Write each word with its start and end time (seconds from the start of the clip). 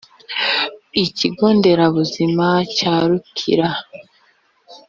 ikigo 1.03 1.47
nderabuzima 1.57 2.47
cya 2.77 2.95
rukira 3.09 3.69